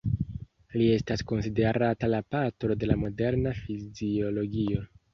[0.79, 4.87] Li estas konsiderata la patro de la moderna fiziologio.